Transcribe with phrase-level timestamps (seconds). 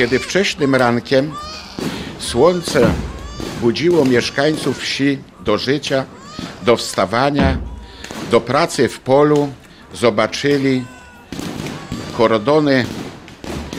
[0.00, 1.32] Kiedy wcześnym rankiem
[2.18, 2.90] słońce
[3.60, 6.04] budziło mieszkańców wsi do życia,
[6.62, 7.58] do wstawania,
[8.30, 9.52] do pracy w polu,
[9.94, 10.84] zobaczyli
[12.16, 12.86] kordony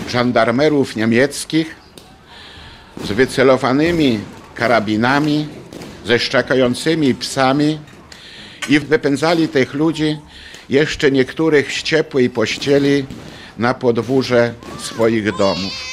[0.09, 1.75] żandarmerów niemieckich
[3.03, 4.19] z wycelowanymi
[4.55, 5.47] karabinami,
[6.05, 7.79] ze szczekającymi psami
[8.69, 10.17] i wypędzali tych ludzi,
[10.69, 13.05] jeszcze niektórych z ciepłej pościeli,
[13.57, 15.90] na podwórze swoich domów.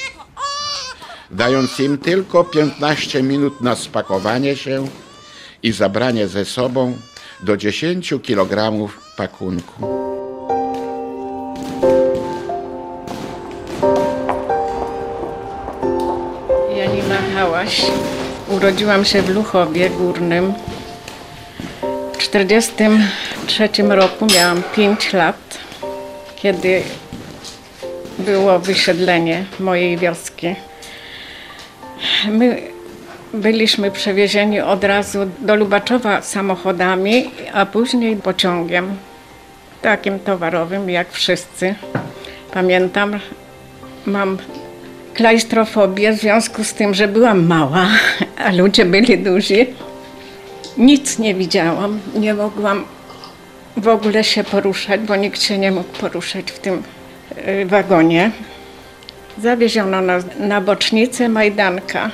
[1.31, 4.89] Dając im tylko 15 minut na spakowanie się
[5.63, 6.97] i zabranie ze sobą
[7.41, 9.87] do 10 kg pakunku.
[16.77, 17.87] Janina Hałaś.
[18.49, 20.55] Urodziłam się w Luchowie Górnym.
[22.13, 25.59] W 1943 roku miałam 5 lat,
[26.37, 26.83] kiedy
[28.19, 30.68] było wysiedlenie mojej wioski.
[32.27, 32.63] My
[33.35, 38.97] byliśmy przewiezieni od razu do Lubaczowa samochodami, a później pociągiem,
[39.83, 41.75] takim towarowym jak wszyscy.
[42.53, 43.21] Pamiętam,
[44.07, 44.39] mam
[45.15, 47.87] klaustrofobię w związku z tym, że byłam mała,
[48.45, 49.67] a ludzie byli duzi.
[50.77, 52.85] Nic nie widziałam, nie mogłam
[53.77, 56.83] w ogóle się poruszać, bo nikt się nie mógł poruszać w tym
[57.49, 58.31] y, wagonie.
[59.43, 62.11] Zawieziono nas na bocznicę Majdanka,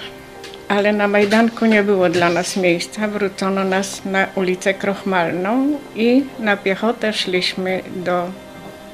[0.68, 3.08] ale na Majdanku nie było dla nas miejsca.
[3.08, 8.30] Wrócono nas na ulicę Krochmalną i na piechotę szliśmy do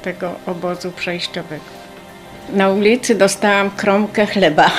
[0.01, 1.63] tego obozu przejściowego.
[2.53, 4.71] Na ulicy dostałam kromkę chleba,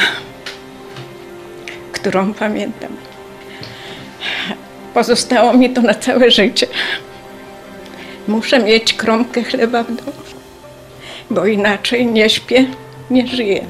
[1.93, 2.97] którą pamiętam.
[4.95, 6.67] Pozostało mi to na całe życie.
[8.29, 10.13] Muszę mieć kromkę chleba w domu,
[11.31, 12.67] bo inaczej nie śpię,
[13.11, 13.67] nie żyję.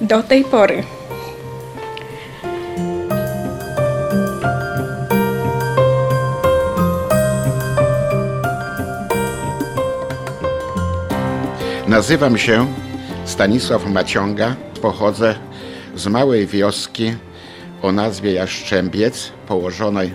[0.00, 0.82] Do tej pory.
[11.88, 12.66] Nazywam się
[13.24, 15.34] Stanisław Maciąga, pochodzę
[15.94, 17.14] z małej wioski
[17.82, 20.12] o nazwie Jaszczębiec, położonej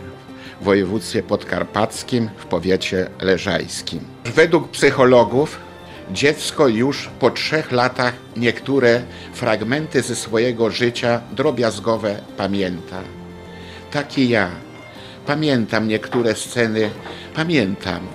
[0.62, 4.00] w województwie podkarpackim w powiecie leżajskim.
[4.26, 5.60] Według psychologów
[6.14, 9.02] dziecko już po trzech latach niektóre
[9.34, 13.02] fragmenty ze swojego życia drobiazgowe pamięta.
[13.92, 14.50] Tak i ja.
[15.26, 16.90] Pamiętam niektóre sceny,
[17.36, 18.08] pamiętam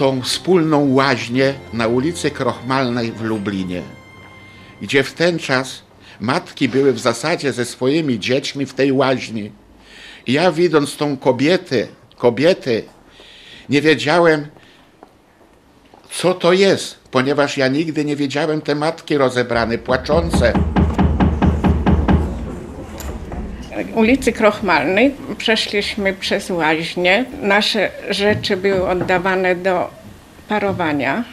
[0.00, 3.82] tą wspólną łaźnię na ulicy Krochmalnej w Lublinie,
[4.82, 5.82] gdzie w ten czas
[6.20, 9.50] matki były w zasadzie ze swoimi dziećmi w tej łaźni.
[10.26, 12.84] Ja widząc tą kobietę, kobiety,
[13.68, 14.46] nie wiedziałem,
[16.12, 20.52] co to jest, ponieważ ja nigdy nie wiedziałem te matki rozebrane, płaczące.
[23.94, 27.24] ulicy Krochmalnej przeszliśmy przez łaźnię.
[27.42, 29.90] Nasze rzeczy były oddawane do
[30.48, 31.24] parowania.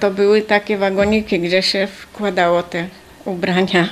[0.00, 2.86] To były takie wagoniki, gdzie się wkładało te
[3.24, 3.88] ubrania.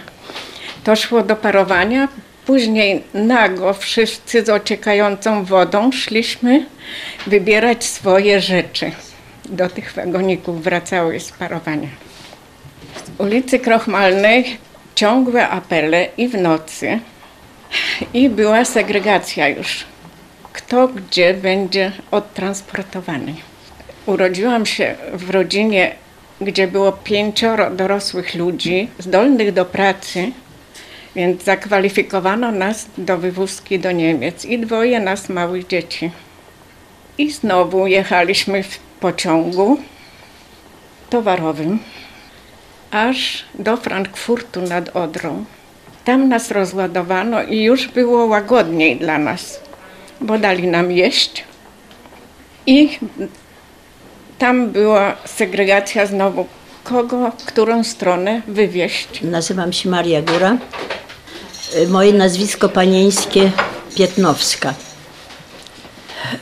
[0.85, 2.09] To szło do parowania.
[2.47, 6.67] Później nago wszyscy z ociekającą wodą szliśmy
[7.27, 8.93] wybierać swoje rzeczy.
[9.49, 11.89] Do tych wagoników wracały z parowania.
[12.97, 14.59] Z ulicy Krochmalnej
[14.95, 16.99] ciągłe apele i w nocy.
[18.15, 19.85] I była segregacja już.
[20.53, 23.35] Kto gdzie będzie odtransportowany.
[24.07, 25.95] Urodziłam się w rodzinie,
[26.41, 30.33] gdzie było pięcioro dorosłych ludzi, zdolnych do pracy,
[31.17, 36.11] więc zakwalifikowano nas do wywózki do Niemiec i dwoje nas małych dzieci.
[37.19, 39.79] I znowu jechaliśmy w pociągu
[41.11, 41.79] towarowym
[42.91, 45.45] aż do Frankfurtu nad Odrą.
[46.05, 49.61] Tam nas rozładowano i już było łagodniej dla nas,
[50.21, 51.45] bo dali nam jeść.
[52.67, 52.99] I
[54.39, 56.47] tam była segregacja znowu,
[56.85, 59.23] kogo, w którą stronę wywieźć.
[59.23, 60.57] Nazywam się Maria Góra.
[61.77, 63.53] Y, Moje nazwisko panieńskie
[63.97, 64.75] Pietnowska.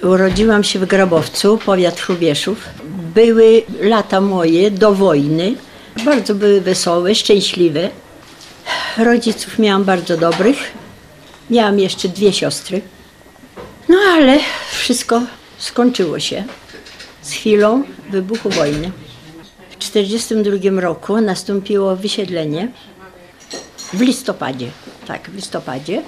[0.03, 2.59] Urodziłam się w Grabowcu, powiat Chrubieszów.
[3.15, 5.55] Były lata moje do wojny.
[6.05, 7.91] Bardzo były wesołe, szczęśliwe.
[8.99, 10.59] Rodziców miałam bardzo dobrych.
[11.51, 12.81] Miałam jeszcze dwie siostry.
[13.89, 14.39] No ale
[14.71, 15.23] wszystko
[15.59, 16.45] skończyło się
[17.23, 18.91] z chwilą wybuchu wojny.
[19.71, 22.69] W 1942 roku nastąpiło wysiedlenie
[23.93, 24.71] w listopadzie.
[25.07, 26.03] Tak, w listopadzie.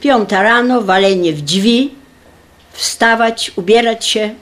[0.00, 1.94] Piąta rano, walenie w drzwi,
[2.74, 4.34] wstawać, ubierać się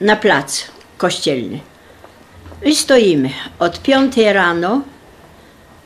[0.00, 0.64] na plac
[0.98, 1.60] kościelny.
[2.64, 4.82] I stoimy od 5 rano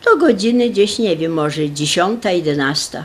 [0.04, 3.04] do godziny gdzieś, nie wiem, może 10, 11.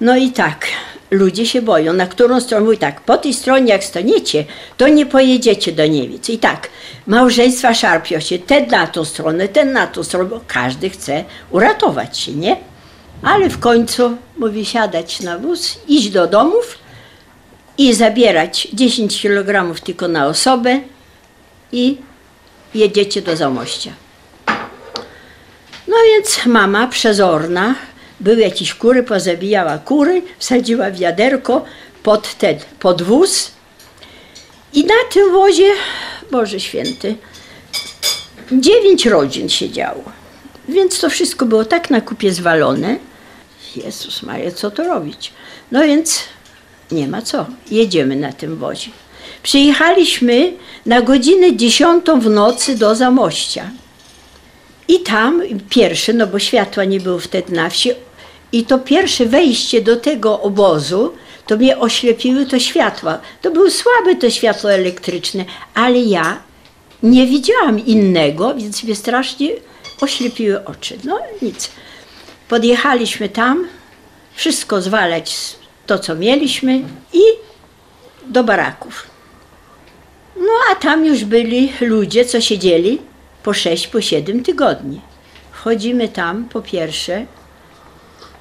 [0.00, 0.66] No i tak,
[1.10, 4.44] ludzie się boją, na którą stronę, mówi tak, po tej stronie jak staniecie,
[4.76, 6.28] to nie pojedziecie do Niemiec.
[6.28, 6.68] I tak,
[7.06, 12.18] małżeństwa szarpią się, ten na tą stronę, ten na tą stronę, bo każdy chce uratować
[12.18, 12.56] się, nie?
[13.22, 16.81] Ale w końcu mówi siadać na wóz, iść do domów
[17.78, 20.80] i zabierać 10 kg tylko na osobę
[21.72, 21.96] i
[22.74, 23.92] jedziecie do Zamościa.
[25.88, 27.74] No więc mama przezorna,
[28.20, 31.64] były jakieś kury, pozabijała kury, wsadziła wiaderko
[32.02, 33.50] pod ten, pod wóz
[34.72, 35.70] i na tym wozie,
[36.30, 37.16] Boże Święty,
[38.52, 40.04] dziewięć rodzin siedziało.
[40.68, 42.96] Więc to wszystko było tak na kupie zwalone.
[43.76, 45.32] Jezus Maria, co to robić?
[45.72, 46.20] No więc
[46.92, 48.90] nie ma co, jedziemy na tym wozie.
[49.42, 50.52] Przyjechaliśmy
[50.86, 53.70] na godzinę dziesiątą w nocy do Zamościa.
[54.88, 57.90] I tam pierwsze, no bo światła nie było wtedy na wsi,
[58.52, 61.12] i to pierwsze wejście do tego obozu,
[61.46, 63.18] to mnie oślepiły to światła.
[63.42, 65.44] To było słabe to światło elektryczne,
[65.74, 66.42] ale ja
[67.02, 69.48] nie widziałam innego, więc mnie strasznie
[70.00, 70.98] oślepiły oczy.
[71.04, 71.70] No nic.
[72.48, 73.68] Podjechaliśmy tam,
[74.34, 75.36] wszystko zwalać,
[75.86, 76.80] to co mieliśmy
[77.12, 77.22] i
[78.26, 79.06] do baraków.
[80.36, 82.98] No a tam już byli ludzie, co siedzieli
[83.42, 85.00] po 6, po 7 tygodni.
[85.52, 87.26] Wchodzimy tam po pierwsze.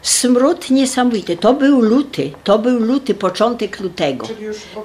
[0.01, 1.37] Smród niesamowity.
[1.37, 4.27] To był luty, to był luty, początek lutego.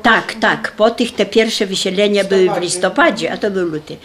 [0.02, 0.72] Tak, tak.
[0.72, 3.96] Po tych te pierwsze wysiedlenia były w listopadzie, a to był luty.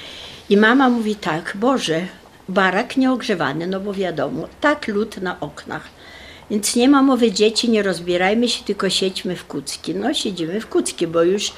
[0.49, 2.01] I mama mówi tak, Boże,
[2.49, 6.00] barak nieogrzewany, no bo wiadomo, tak lód na oknach.
[6.51, 9.95] Więc nie ma mowy dzieci, nie rozbierajmy się, tylko siedźmy w kucki.
[9.95, 11.53] No siedzimy w kucki, bo już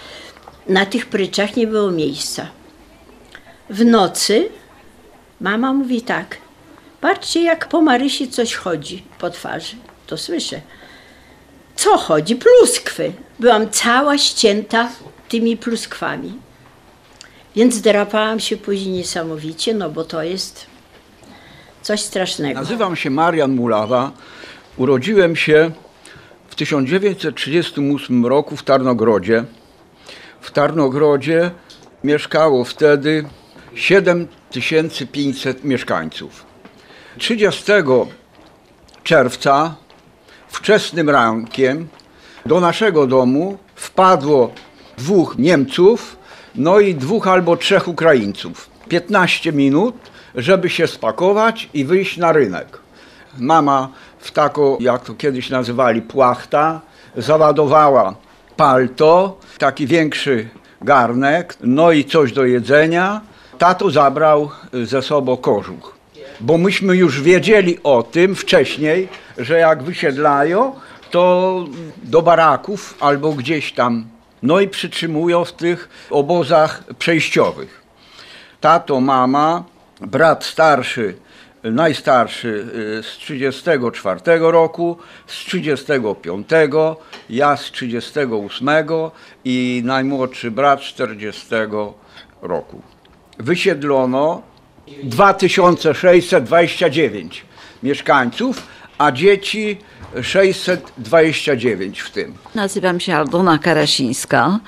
[0.68, 2.48] na tych pryczach nie było miejsca.
[3.70, 4.50] W nocy
[5.42, 6.38] mama mówi tak,
[7.02, 9.76] patrzcie jak po Marysi coś chodzi po twarzy.
[10.08, 10.62] To słyszę.
[11.76, 12.36] Co chodzi?
[12.36, 13.14] Pluskwy.
[13.40, 14.90] Byłam cała ścięta
[15.30, 16.34] tymi pluskwami.
[17.56, 20.66] Więc drapałam się później niesamowicie, no bo to jest
[21.82, 22.60] coś strasznego.
[22.60, 24.12] Nazywam się Marian Mulawa.
[24.78, 25.72] Urodziłem się
[26.48, 29.44] w 1938 roku w Tarnogrodzie.
[30.42, 31.52] W Tarnogrodzie
[32.04, 33.26] mieszkało wtedy
[33.76, 36.46] 7500 mieszkańców.
[37.18, 37.64] 30
[39.04, 39.76] czerwca
[40.48, 41.88] wczesnym rankiem
[42.46, 44.54] do naszego domu wpadło
[44.98, 46.18] dwóch Niemców,
[46.56, 48.70] no i dwóch albo trzech Ukraińców.
[48.90, 49.96] 15 minut,
[50.36, 52.80] żeby się spakować i wyjść na rynek.
[53.40, 53.90] Mama
[54.24, 56.82] w taką, jak to kiedyś nazywali, płachta,
[57.18, 58.16] załadowała
[58.56, 60.50] palto, taki większy
[60.82, 63.22] garnek, no i coś do jedzenia.
[63.58, 64.50] Tato zabrał
[64.84, 65.96] ze sobą kożuch,
[66.40, 70.76] bo myśmy już wiedzieli o tym wcześniej, że jak wysiedlają,
[71.12, 71.66] to
[72.04, 74.06] do baraków albo gdzieś tam,
[74.44, 77.82] no i przytrzymują w tych obozach przejściowych.
[78.62, 79.64] Tato, mama,
[80.02, 81.16] brat starszy,
[81.64, 82.66] najstarszy
[83.00, 86.48] y, z 34 roku, z 35,
[87.30, 88.70] ja z 38
[89.46, 91.48] i najmłodszy brat 40
[92.42, 92.82] roku.
[93.38, 94.42] Wysiedlono
[95.04, 97.46] 2629
[97.84, 99.78] mieszkańców, a dzieci
[100.22, 102.34] 629 w tym.
[102.56, 104.60] Nazywam się Aldona Karasińska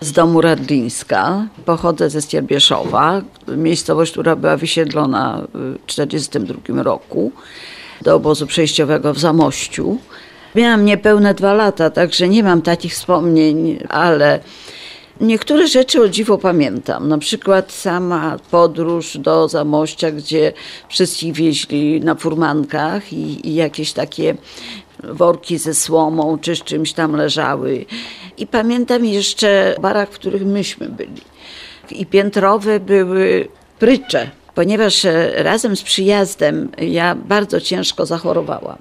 [0.00, 1.46] z domu Radlińska.
[1.64, 7.32] Pochodzę ze Stierbieszowa, miejscowość, która była wysiedlona w 1942 roku
[8.02, 9.98] do obozu przejściowego w Zamościu.
[10.54, 14.40] Miałam niepełne dwa lata, także nie mam takich wspomnień, ale
[15.20, 17.08] Niektóre rzeczy o dziwo pamiętam.
[17.08, 20.52] Na przykład sama podróż do Zamościa, gdzie
[20.88, 24.34] wszystkich wieźli na furmankach i, i jakieś takie
[25.04, 27.84] worki ze słomą czy z czymś tam leżały.
[28.38, 31.22] I pamiętam jeszcze barak, w których myśmy byli.
[31.90, 38.78] I piętrowe były prycze, ponieważ razem z przyjazdem ja bardzo ciężko zachorowałam.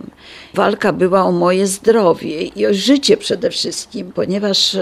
[0.53, 4.77] Walka była o moje zdrowie i o życie przede wszystkim, ponieważ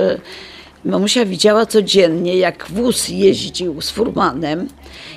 [0.86, 4.68] Mamusia widziała codziennie, jak wóz jeździł z furmanem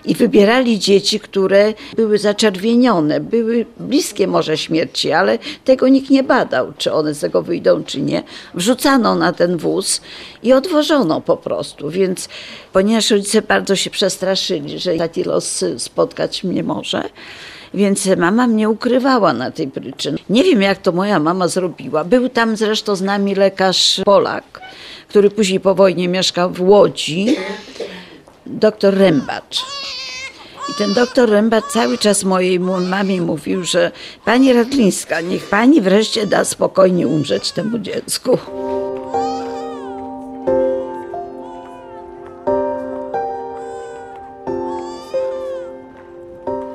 [0.04, 6.72] i wybierali dzieci, które były zaczerwienione, były bliskie może śmierci, ale tego nikt nie badał,
[6.78, 8.22] czy one z tego wyjdą, czy nie.
[8.54, 10.00] Wrzucano na ten wóz
[10.42, 12.28] i odwożono po prostu, więc
[12.72, 17.02] ponieważ rodzice bardzo się przestraszyli, że taki los spotkać mnie może,
[17.74, 20.14] więc mama mnie ukrywała na tej pryczy.
[20.30, 22.04] Nie wiem, jak to moja mama zrobiła.
[22.04, 24.60] Był tam zresztą z nami lekarz Polak,
[25.08, 27.36] który później po wojnie mieszkał w Łodzi.
[28.58, 29.64] Doktor Rębacz.
[30.70, 33.92] I ten doktor Rębacz cały czas mojej mamie mówił, że
[34.24, 38.38] pani Radlińska, niech pani wreszcie da spokojnie umrzeć temu dziecku.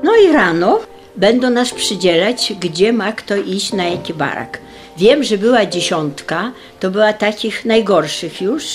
[0.04, 0.80] No i rano
[1.16, 4.60] będą nas przydzielać, gdzie ma kto iść, na jaki barak.
[4.98, 8.66] Wiem, że była dziesiątka, to była takich najgorszych już,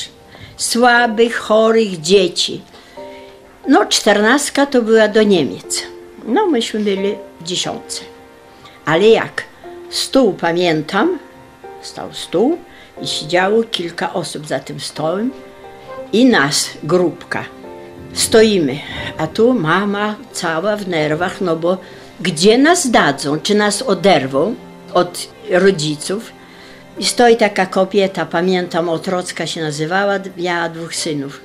[0.57, 2.61] słabych, chorych dzieci.
[3.69, 5.83] No, czternastka to była do Niemiec.
[6.27, 8.03] No, myśmy byli w dziesiątce.
[8.85, 9.43] Ale jak?
[9.91, 11.19] Stół pamiętam,
[11.83, 12.59] stał stół
[13.03, 15.31] i siedziało kilka osób za tym stołem
[16.13, 17.45] i nas, grupka.
[18.13, 18.79] Stoimy,
[19.19, 21.79] a tu mama cała w nerwach, no bo
[22.21, 23.41] gdzie nas dadzą?
[23.41, 24.55] Czy nas oderwą
[24.95, 26.33] od rodziców?
[26.99, 31.41] I stoi taka kobieta, pamiętam, Otrocka się nazywała, miała dwóch synów.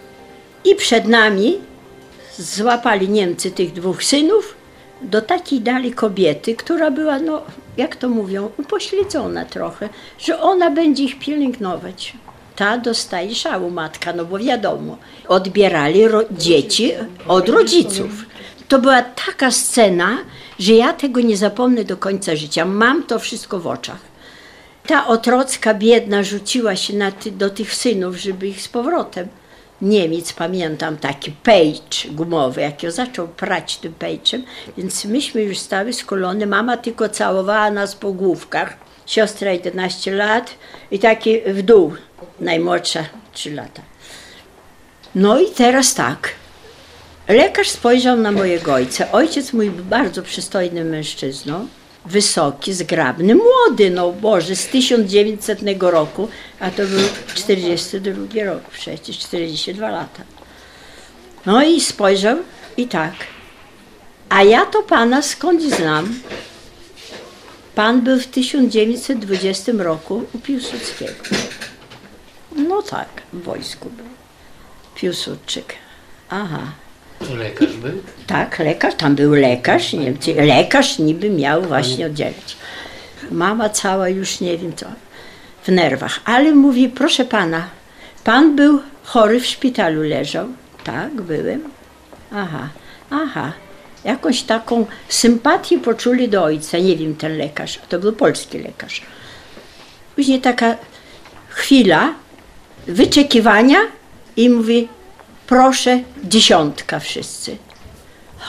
[0.66, 1.58] I przed nami
[2.38, 4.56] złapali Niemcy tych dwóch synów,
[5.02, 7.42] do takiej dali kobiety, która była, no,
[7.78, 9.90] jak to mówią, upośledzona trochę,
[10.20, 12.14] że ona będzie ich pielęgnować.
[12.56, 16.92] Ta dostaje szału matka, no bo wiadomo, odbierali ro- dzieci
[17.28, 18.12] od rodziców.
[18.68, 20.18] To była taka scena,
[20.60, 22.66] że ja tego nie zapomnę do końca życia.
[22.66, 24.00] Mam to wszystko w oczach.
[24.88, 29.28] Ta otrocka biedna rzuciła się na ty, do tych synów, żeby ich z powrotem.
[29.82, 34.44] Niemiec, pamiętam, taki pejcz gumowy, jak ją zaczął prać tym pejczem,
[34.78, 36.46] więc myśmy już stały skulone.
[36.46, 38.78] Mama tylko całowała nas po główkach.
[39.06, 40.56] Siostra 11 lat
[40.92, 41.94] i taki w dół,
[42.40, 43.82] najmłodsza 3 lata.
[45.16, 46.30] No i teraz tak.
[47.28, 49.12] Lekarz spojrzał na mojego ojca.
[49.12, 51.68] Ojciec mój był bardzo przystojnym mężczyzną,
[52.06, 56.28] wysoki, zgrabny, młody, no Boże, z 1900 roku,
[56.60, 57.00] a to był
[57.36, 60.24] 42 rok przecież, 42 lata.
[61.46, 62.38] No i spojrzał
[62.78, 63.14] i tak.
[64.30, 66.20] A ja to pana skąd znam?
[67.76, 71.14] Pan był w 1920 roku u Piłsudskiego.
[72.56, 74.06] No tak, w wojsku był.
[74.96, 75.74] Piłsudczyk.
[76.30, 76.85] Aha.
[77.38, 78.02] Lekarz był?
[78.28, 82.58] Tak, lekarz, tam był lekarz, Niemcy, lekarz niby miał właśnie oddzielić.
[83.32, 84.86] Mama cała już nie wiem co,
[85.64, 87.68] w nerwach, ale mówi, proszę pana,
[88.24, 90.48] pan był chory w szpitalu, leżał.
[90.84, 91.64] Tak, byłem.
[92.34, 92.70] Aha,
[93.10, 93.54] aha.
[94.04, 99.02] Jakąś taką sympatię poczuli do ojca, nie wiem, ten lekarz, to był polski lekarz.
[100.16, 100.76] Później taka
[101.50, 102.14] chwila
[102.88, 103.78] wyczekiwania
[104.38, 104.88] i mówi,
[105.48, 107.58] proszę, dziesiątka wszyscy.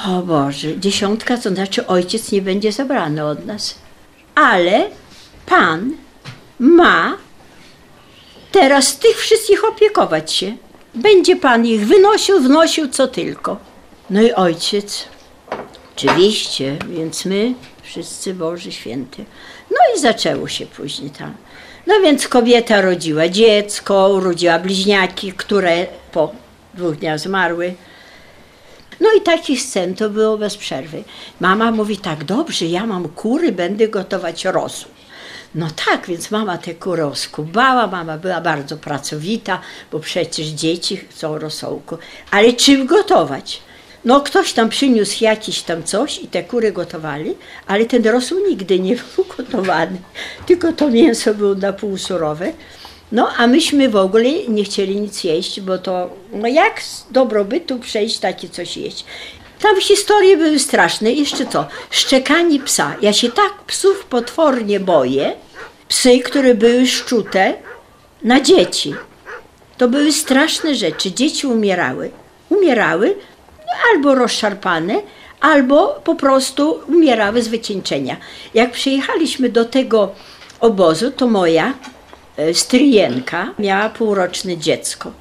[0.07, 3.75] O Boże, dziesiątka to znaczy ojciec nie będzie zabrany od nas.
[4.35, 4.91] Ale
[5.47, 5.93] Pan
[6.59, 7.17] ma
[8.53, 10.57] teraz tych wszystkich opiekować się.
[10.95, 13.57] Będzie Pan ich wynosił, wnosił, co tylko.
[14.11, 15.05] No i ojciec,
[15.97, 19.25] oczywiście, więc my, wszyscy Boży Święty.
[19.71, 21.35] No i zaczęło się później tam.
[21.87, 26.33] No więc kobieta rodziła dziecko, urodziła bliźniaki, które po
[26.77, 27.75] dwóch dniach zmarły.
[29.01, 31.05] No i takich scen to było bez przerwy.
[31.41, 34.91] Mama mówi tak, dobrze, ja mam kury, będę gotować rosół.
[35.55, 39.61] No tak, więc mama te kury oskubała, mama była bardzo pracowita,
[39.93, 41.99] bo przecież dzieci chcą rosołku.
[42.31, 43.61] Ale czym gotować?
[44.05, 47.35] No ktoś tam przyniósł jakiś tam coś i te kury gotowali,
[47.67, 49.99] ale ten rosół nigdy nie był gotowany,
[50.47, 52.53] tylko to mięso było na pół surowe.
[53.13, 57.79] No, a myśmy w ogóle nie chcieli nic jeść, bo to, no jak z dobrobytu
[57.79, 59.05] przejść takie coś jeść?
[59.61, 61.13] Tam historie były straszne.
[61.13, 61.67] Jeszcze co?
[61.91, 62.97] Szczekanie psa.
[63.03, 65.33] Ja się tak psów potwornie boję.
[65.89, 67.55] Psy, które były szczute
[68.23, 68.95] na dzieci.
[69.79, 71.13] To były straszne rzeczy.
[71.13, 72.11] Dzieci umierały.
[72.49, 73.17] Umierały
[73.59, 74.95] no, albo rozszarpane,
[75.41, 78.17] albo po prostu umierały z wycieńczenia.
[78.55, 80.13] Jak przyjechaliśmy do tego
[80.61, 81.73] obozu, to moja
[82.53, 85.13] stryjenka miała półroczne dziecko.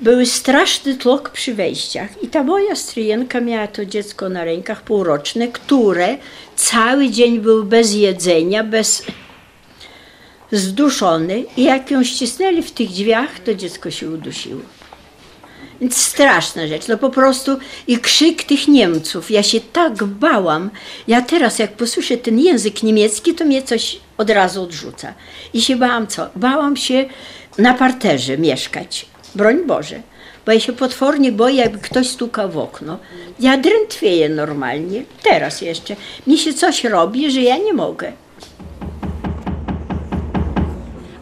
[0.00, 5.48] Były straszny tłok przy wejściach i ta moja stryjenka miała to dziecko na rękach półroczne,
[5.48, 6.16] które
[6.56, 9.02] cały dzień był bez jedzenia, bez
[10.52, 14.60] zduszony i jak ją ścisnęli w tych drzwiach, to dziecko się udusiło.
[15.90, 19.30] Straszna rzecz, no po prostu i krzyk tych Niemców.
[19.30, 20.70] Ja się tak bałam.
[21.08, 25.14] Ja teraz, jak posłyszę ten język niemiecki, to mnie coś od razu odrzuca.
[25.54, 26.28] I się bałam co?
[26.36, 27.04] Bałam się
[27.58, 29.06] na parterze mieszkać.
[29.34, 30.00] Broń Boże.
[30.46, 32.98] Bo ja się potwornie boję, jakby ktoś stukał w okno.
[33.40, 35.04] Ja drętwieję normalnie.
[35.22, 35.96] Teraz jeszcze.
[36.26, 38.12] Mi się coś robi, że ja nie mogę.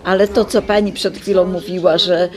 [0.05, 2.29] Ale to, co pani przed chwilą mówiła, że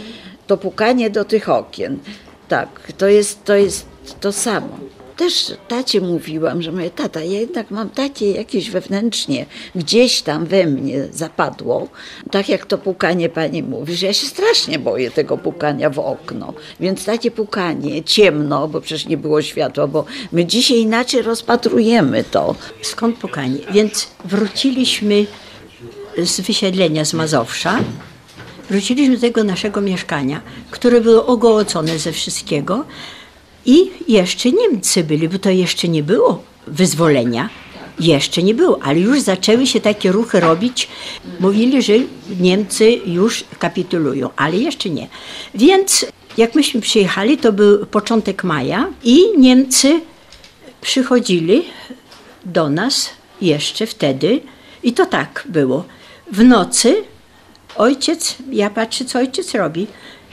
[0.48, 2.00] to pukanie do tych okien.
[2.48, 3.86] Tak, to jest to, jest
[4.20, 4.80] to samo.
[5.18, 10.66] Też tacie mówiłam, że moje tata, ja jednak mam takie jakieś wewnętrznie, gdzieś tam we
[10.66, 11.88] mnie zapadło.
[12.32, 16.54] Tak jak to pukanie pani mówi, że ja się strasznie boję tego pukania w okno.
[16.80, 22.56] Więc takie pukanie, ciemno, bo przecież nie było światła, bo my dzisiaj inaczej rozpatrujemy to.
[22.82, 23.58] Skąd pukanie?
[23.72, 25.26] Więc wróciliśmy
[26.18, 27.80] z wysiedlenia z Mazowsza.
[28.70, 30.42] Wróciliśmy do tego naszego mieszkania,
[30.72, 32.86] które było ogołocone ze wszystkiego.
[33.66, 37.50] I jeszcze Niemcy byli, bo to jeszcze nie było wyzwolenia.
[38.00, 40.88] Jeszcze nie było, ale już zaczęły się takie ruchy robić.
[41.40, 41.94] Mówili, że
[42.40, 45.08] Niemcy już kapitulują, ale jeszcze nie.
[45.54, 46.06] Więc
[46.38, 50.02] jak myśmy przyjechali, to był początek maja i Niemcy
[50.82, 51.64] przychodzili
[52.46, 53.10] do nas
[53.42, 54.42] jeszcze wtedy
[54.84, 55.86] i to tak było.
[56.32, 57.04] W nocy
[57.78, 59.88] ojciec, ja patrzę, co ojciec robi.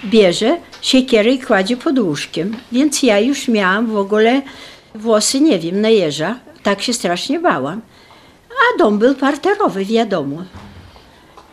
[0.04, 2.56] Bierze siekierę i kładzie pod łóżkiem.
[2.72, 4.42] Więc ja już miałam w ogóle
[4.94, 6.38] włosy, nie wiem, na jeża.
[6.62, 7.80] Tak się strasznie bałam.
[8.50, 10.44] A dom był parterowy, wiadomo.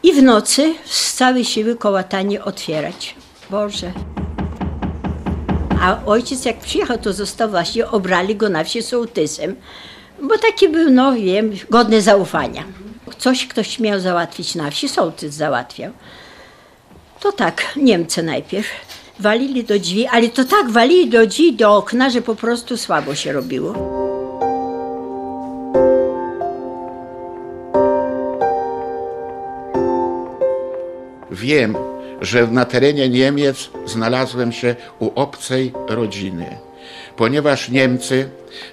[0.04, 3.16] I w nocy z całej siły kołatanie otwierać.
[3.50, 3.92] Boże.
[5.82, 9.56] A ojciec jak przyjechał, to został właśnie, obrali go na wsi sołtysem,
[10.22, 12.64] bo taki był, no wiem, godny zaufania.
[13.20, 15.92] Coś ktoś miał załatwić na wsi, sołtys załatwiał.
[17.20, 18.68] To tak, Niemcy najpierw
[19.20, 23.16] walili do drzwi, ale to tak walili do drzwi, do okna, że po prostu słabo
[23.16, 23.74] się robiło.
[31.32, 31.76] Wiem,
[32.22, 36.58] że na terenie Niemiec znalazłem się u obcej rodziny,
[37.20, 38.30] ponieważ Niemcy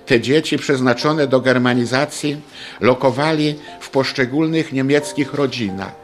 [0.06, 2.36] te dzieci przeznaczone do germanizacji
[2.80, 5.94] lokowali w poszczególnych niemieckich rodzinach,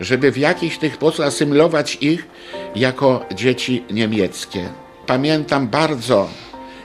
[0.00, 2.26] żeby w jakiś tych sposób asymilować ich
[2.74, 4.68] jako dzieci niemieckie.
[5.06, 6.28] Pamiętam bardzo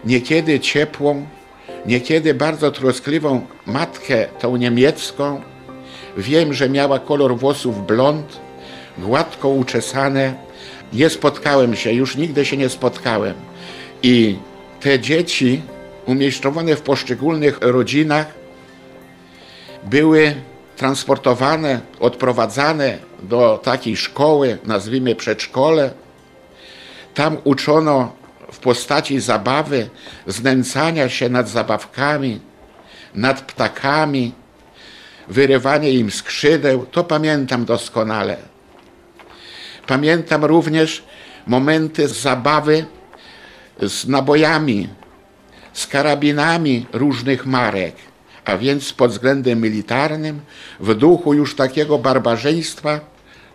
[0.05, 1.25] niekiedy ciepłą,
[1.85, 5.41] niekiedy bardzo troskliwą matkę, tą niemiecką.
[6.17, 8.39] Wiem, że miała kolor włosów blond,
[8.97, 10.33] gładko uczesane.
[10.93, 13.35] Nie spotkałem się, już nigdy się nie spotkałem.
[14.03, 14.35] I
[14.83, 15.61] te dzieci
[16.05, 18.27] umiejscowione w poszczególnych rodzinach
[19.83, 20.35] były
[20.75, 25.91] transportowane, odprowadzane do takiej szkoły, nazwijmy przedszkole.
[27.13, 28.15] Tam uczono
[28.51, 29.89] w postaci zabawy,
[30.27, 32.39] znęcania się nad zabawkami,
[33.15, 34.33] nad ptakami,
[35.27, 36.85] wyrywanie im skrzydeł.
[36.85, 38.37] To pamiętam doskonale.
[39.87, 41.03] Pamiętam również
[41.47, 42.85] momenty zabawy
[43.81, 44.89] z nabojami,
[45.73, 47.95] z karabinami różnych marek,
[48.45, 50.41] a więc pod względem militarnym,
[50.79, 52.99] w duchu już takiego barbarzyństwa,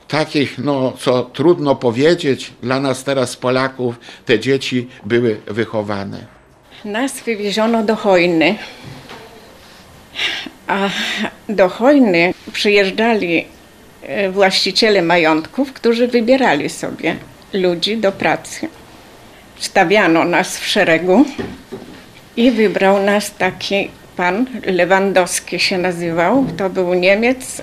[0.09, 6.27] takich, no co trudno powiedzieć, dla nas teraz Polaków te dzieci były wychowane.
[6.85, 8.59] Nas wywieziono do Hojny.
[10.67, 10.89] A
[11.49, 13.45] do Hojny przyjeżdżali
[14.03, 17.17] e, właściciele majątków, którzy wybierali sobie
[17.53, 18.69] ludzi do pracy.
[19.59, 21.25] Stawiano nas w szeregu
[22.37, 26.47] i wybrał nas taki pan, Lewandowski się nazywał.
[26.57, 27.63] To był Niemiec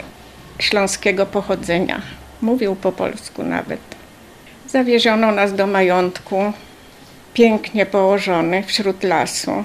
[0.60, 2.02] śląskiego pochodzenia.
[2.42, 3.80] Mówił po polsku nawet.
[4.68, 6.54] Zawieziono nas do majątku,
[7.34, 9.64] pięknie położony wśród lasu.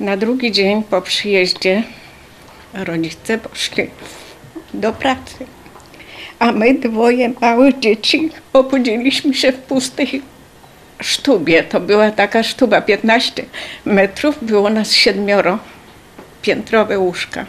[0.00, 1.82] Na drugi dzień po przyjeździe
[2.74, 3.90] rodzice poszli
[4.74, 5.46] do pracy.
[6.38, 10.22] A my dwoje małych dzieci obudziliśmy się w pustej
[11.02, 11.62] sztubie.
[11.62, 13.44] To była taka sztuba, 15
[13.84, 15.58] metrów, było nas siedmioro,
[16.42, 17.46] piętrowe łóżka.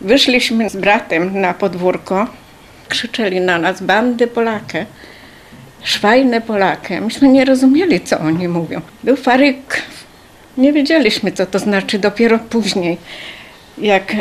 [0.00, 2.26] Wyszliśmy z bratem na podwórko,
[2.88, 4.86] krzyczeli na nas bandy Polakę,
[5.82, 7.00] szwajne Polakę.
[7.00, 8.80] Myśmy nie rozumieli, co oni mówią.
[9.02, 9.82] Był faryk.
[10.58, 12.98] Nie wiedzieliśmy, co to znaczy dopiero później,
[13.78, 14.12] jak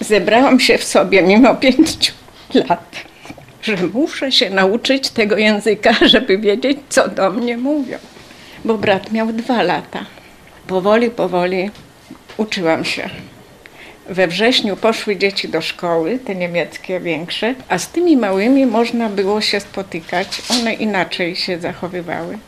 [0.00, 2.12] zebrałam się w sobie mimo pięciu
[2.54, 3.09] lat,
[3.62, 7.98] że muszę się nauczyć tego języka, żeby wiedzieć, co do mnie mówią.
[8.64, 10.04] Bo brat miał dwa lata.
[10.66, 11.70] Powoli, powoli
[12.36, 13.10] uczyłam się.
[14.08, 19.40] We wrześniu poszły dzieci do szkoły, te niemieckie większe, a z tymi małymi można było
[19.40, 20.42] się spotykać.
[20.50, 22.38] One inaczej się zachowywały.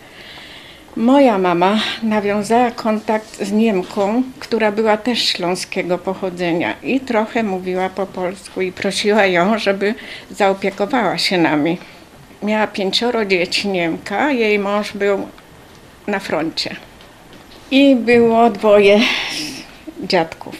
[0.96, 8.06] Moja mama nawiązała kontakt z Niemką, która była też śląskiego pochodzenia i trochę mówiła po
[8.06, 9.94] polsku i prosiła ją, żeby
[10.30, 11.78] zaopiekowała się nami.
[12.42, 15.28] Miała pięcioro dzieci Niemka, jej mąż był
[16.06, 16.76] na froncie.
[17.70, 19.00] I było dwoje
[20.02, 20.54] dziadków.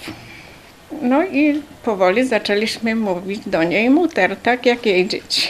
[1.02, 5.48] No i powoli zaczęliśmy mówić do niej muter, tak jak jej dzieci.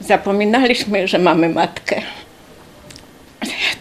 [0.00, 2.02] Zapominaliśmy, że mamy matkę.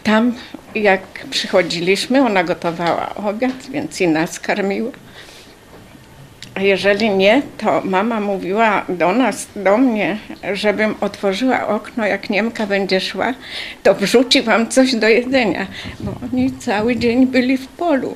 [0.03, 0.33] Tam,
[0.75, 4.91] jak przychodziliśmy, ona gotowała obiad, więc i nas karmiła.
[6.55, 10.17] A jeżeli nie, to mama mówiła do nas, do mnie,
[10.53, 13.33] żebym otworzyła okno, jak Niemka będzie szła,
[13.83, 15.67] to wrzuci wam coś do jedzenia,
[15.99, 18.15] bo oni cały dzień byli w polu.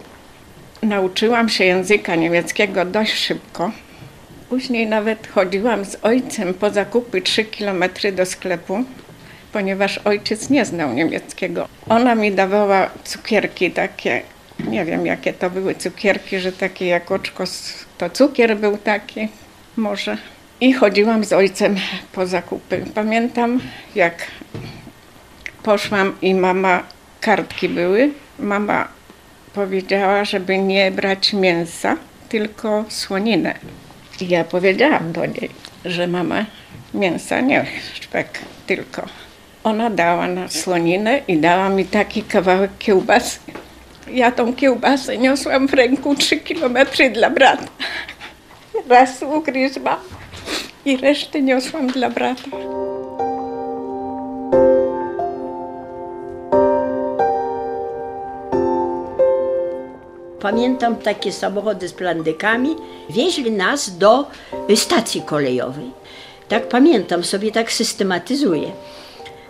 [0.82, 3.72] Nauczyłam się języka niemieckiego dość szybko.
[4.50, 8.84] Później nawet chodziłam z ojcem po zakupy 3 kilometry do sklepu,
[9.54, 11.68] ponieważ ojciec nie znał niemieckiego.
[11.90, 14.22] Ona mi dawała cukierki takie,
[14.68, 17.44] nie wiem jakie to były cukierki, że takie jak oczko,
[17.98, 19.28] to cukier był taki
[19.78, 20.18] może.
[20.62, 21.76] I chodziłam z ojcem
[22.12, 22.86] po zakupy.
[22.96, 23.60] Pamiętam
[23.96, 24.28] jak
[25.64, 26.84] poszłam i mama,
[27.22, 28.88] kartki były, mama
[29.54, 31.98] powiedziała, żeby nie brać mięsa,
[32.30, 33.56] tylko słoninę.
[34.22, 35.50] I ja powiedziałam do niej,
[35.86, 36.46] że mama
[36.94, 39.08] mięsa nie szpek, tylko.
[39.64, 43.40] Ona dała na słoninę i dała mi taki kawałek kiełbasy.
[44.12, 47.68] Ja tą kiełbasę niosłam w ręku trzy kilometry dla brata.
[48.90, 50.00] Raz ugryzłam
[50.86, 52.42] i resztę niosłam dla brata.
[60.40, 62.76] Pamiętam takie samochody z plandykami,
[63.10, 64.28] wieźli nas do
[64.76, 65.92] stacji kolejowej.
[66.50, 68.72] Tak pamiętam, sobie tak systematyzuję.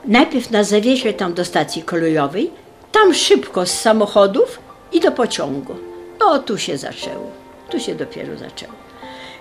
[0.06, 2.52] Najpierw nas zawieźli tam do stacji kolejowej,
[2.92, 4.60] tam szybko z samochodów
[4.92, 5.76] i do pociągu.
[6.20, 7.32] No tu się zaczęło,
[7.70, 8.74] tu się dopiero zaczęło.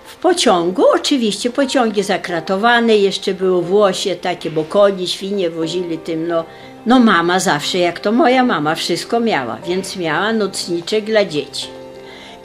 [0.05, 6.43] W pociągu, oczywiście pociągi zakratowane, jeszcze było włosie takie, bo koni, świnie wozili tym, no,
[6.85, 11.67] no mama zawsze, jak to moja mama, wszystko miała, więc miała nocniczek dla dzieci.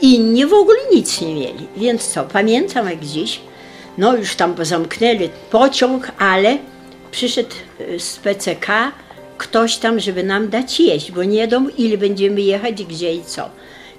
[0.00, 3.40] Inni w ogóle nic nie mieli, więc co, pamiętam jak dziś,
[3.98, 6.58] no już tam zamknęli pociąg, ale
[7.10, 8.92] przyszedł y, z PCK
[9.38, 13.50] ktoś tam, żeby nam dać jeść, bo nie wiadomo ile będziemy jechać, gdzie i co.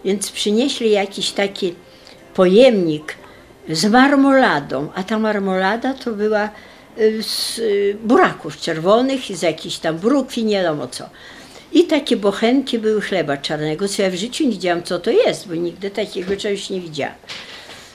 [0.05, 1.73] Więc przynieśli jakiś taki
[2.33, 3.15] pojemnik
[3.69, 6.49] z marmoladą, a ta marmolada to była
[6.99, 11.09] y, z y, buraków czerwonych z jakichś tam brukwi, nie wiadomo co.
[11.71, 15.47] I takie bochenki były chleba czarnego, co ja w życiu nie wiedziałam, co to jest,
[15.47, 17.15] bo nigdy takiego czegoś nie widziałam.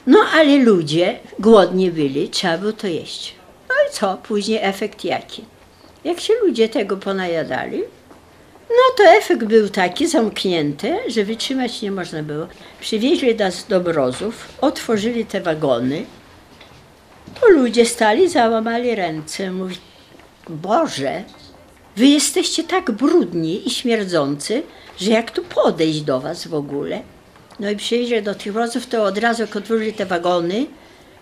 [0.06, 3.34] No ale ludzie głodni byli, trzeba było to jeść.
[3.94, 4.18] Co?
[4.22, 5.44] Później efekt jaki?
[6.04, 7.82] Jak się ludzie tego ponajadali,
[8.70, 12.46] no to efekt był taki zamknięty, że wytrzymać nie można było.
[12.80, 16.04] Przywieźli nas do Brozów, otworzyli te wagony,
[17.40, 19.52] to ludzie stali, załamali ręce.
[19.52, 19.76] Mówi,
[20.48, 21.24] Boże,
[21.96, 24.62] wy jesteście tak brudni i śmierdzący,
[25.00, 27.02] że jak tu podejść do was w ogóle?
[27.60, 30.66] No i przyjeździli do tych Brozów, to od razu jak otworzyli te wagony,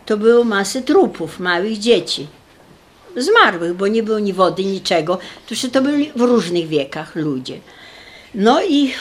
[0.06, 2.26] to było masy trupów, małych dzieci
[3.16, 5.18] zmarłych, bo nie było ni wody, niczego.
[5.46, 7.61] Przecież to byli w różnych wiekach ludzie.
[8.35, 8.94] No i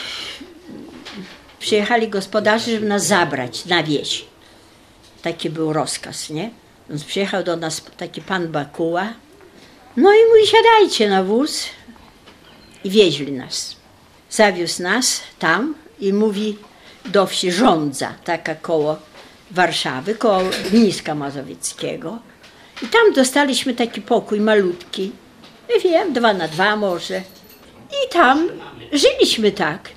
[1.58, 4.24] przyjechali gospodarze, żeby nas zabrać na wieś.
[5.22, 6.50] Taki był rozkaz, nie?
[6.88, 9.12] Więc przyjechał do nas taki pan Bakuła.
[9.96, 11.64] No i mówi, siadajcie na wóz.
[12.84, 13.76] I wieźli nas.
[14.30, 16.56] Zawiózł nas tam i mówi
[17.04, 18.96] do wsi Rządza, taka koło
[19.50, 22.18] Warszawy, koło Gniska Mazowieckiego.
[22.82, 25.12] I tam dostaliśmy taki pokój malutki,
[25.70, 27.22] nie wiem, dwa na dwa może.
[27.90, 28.48] I tam
[28.92, 29.88] żyliśmy tak.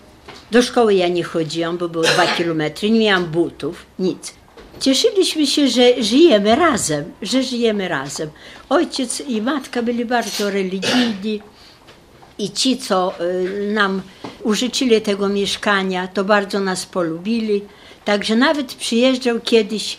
[0.51, 4.33] Do szkoły ja nie chodziłam, bo było dwa kilometry, nie miałam butów, nic.
[4.79, 8.29] Cieszyliśmy się, że żyjemy razem, że żyjemy razem.
[8.69, 11.41] Ojciec i matka byli bardzo religijni
[12.37, 14.01] i ci, co y, nam
[14.43, 17.61] użyczyli tego mieszkania, to bardzo nas polubili.
[18.05, 19.97] Także nawet przyjeżdżał kiedyś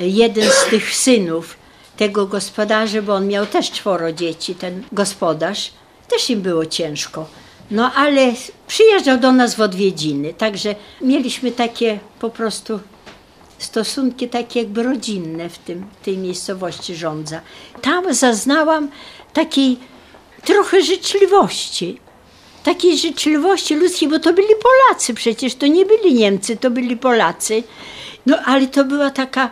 [0.00, 1.56] y, jeden z tych synów
[1.96, 5.72] tego gospodarza, bo on miał też czworo dzieci, ten gospodarz.
[6.08, 7.26] Też im było ciężko.
[7.70, 8.32] No ale
[8.66, 12.80] przyjeżdżał do nas w odwiedziny, także mieliśmy takie po prostu
[13.58, 17.40] stosunki takie jakby rodzinne w tym, tej miejscowości Rządza.
[17.82, 18.88] Tam zaznałam
[19.32, 19.76] takiej
[20.44, 22.00] trochę życzliwości.
[22.64, 27.62] Takiej życzliwości ludzkiej, bo to byli Polacy przecież, to nie byli Niemcy, to byli Polacy.
[28.26, 29.50] No ale to była taka,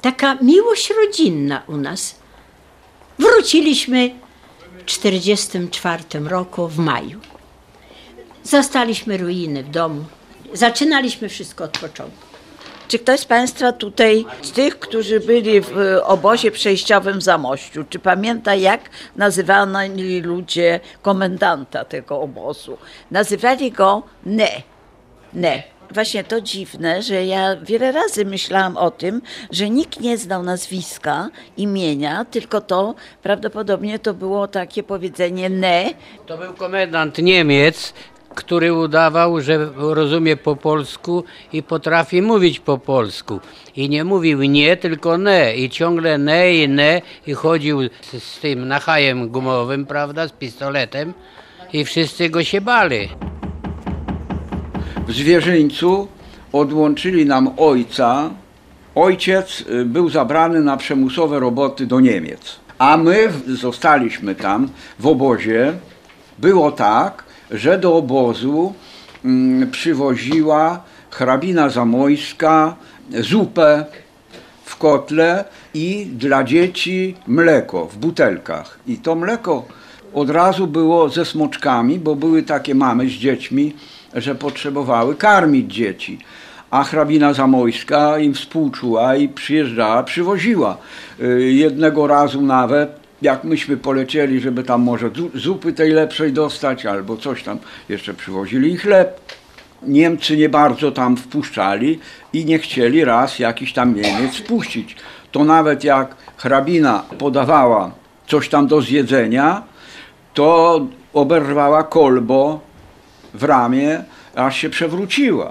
[0.00, 2.14] taka miłość rodzinna u nas.
[3.18, 4.10] Wróciliśmy
[4.78, 7.20] w 1944 roku w maju.
[8.42, 10.04] Zastaliśmy ruiny w domu.
[10.52, 12.28] Zaczynaliśmy wszystko od początku.
[12.88, 17.84] Czy ktoś z Państwa tutaj, z tych, którzy byli w e, obozie przejściowym w Zamościu,
[17.90, 18.80] czy pamięta, jak
[19.16, 22.78] nazywali ludzie komendanta tego obozu?
[23.10, 24.62] Nazywali go Ne.
[25.34, 25.77] Ne.
[25.90, 31.28] Właśnie to dziwne, że ja wiele razy myślałam o tym, że nikt nie znał nazwiska,
[31.56, 35.90] imienia, tylko to prawdopodobnie to było takie powiedzenie ne.
[36.26, 37.94] To był komendant Niemiec,
[38.34, 43.40] który udawał, że rozumie po polsku i potrafi mówić po polsku.
[43.76, 45.56] I nie mówił nie, tylko ne.
[45.56, 47.02] I ciągle ne i ne.
[47.26, 51.14] I chodził z, z tym nachajem gumowym, prawda, z pistoletem.
[51.72, 53.08] I wszyscy go się bali.
[55.08, 56.08] W zwierzyńcu
[56.52, 58.30] odłączyli nam ojca.
[58.94, 62.56] Ojciec y, był zabrany na przymusowe roboty do Niemiec.
[62.78, 64.68] A my zostaliśmy tam
[64.98, 65.72] w obozie.
[66.38, 68.74] Było tak, że do obozu
[69.24, 72.76] mm, przywoziła hrabina zamojska
[73.10, 73.84] zupę
[74.64, 75.44] w kotle
[75.74, 78.78] i dla dzieci mleko w butelkach.
[78.86, 79.64] I to mleko
[80.14, 83.74] od razu było ze smoczkami, bo były takie mamy z dziećmi,
[84.14, 86.18] że potrzebowały karmić dzieci.
[86.70, 90.76] A hrabina zamojska im współczuła i przyjeżdżała, przywoziła.
[91.20, 92.90] Y, Jednego razu nawet,
[93.22, 98.14] jak myśmy polecieli, żeby tam może zu- zupy tej lepszej dostać, albo coś tam, jeszcze
[98.14, 99.20] przywozili i chleb.
[99.82, 101.98] Niemcy nie bardzo tam wpuszczali
[102.32, 104.96] i nie chcieli raz jakiś tam Niemiec wpuścić.
[105.32, 107.90] To nawet jak hrabina podawała
[108.26, 109.62] coś tam do zjedzenia,
[110.34, 110.80] to
[111.14, 112.60] oberwała kolbo
[113.34, 115.50] w ramię, aż się przewróciła.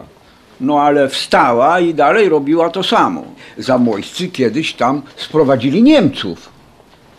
[0.62, 3.24] No ale wstała i dalej robiła to samo.
[3.58, 6.50] Zamojscy kiedyś tam sprowadzili Niemców.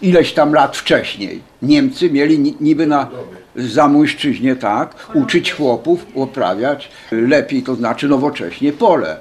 [0.03, 1.40] Ileś tam lat wcześniej.
[1.62, 3.09] Niemcy mieli ni- niby na
[3.57, 9.16] Zamojszczyźnie tak, uczyć chłopów uprawiać lepiej, to znaczy nowocześnie pole.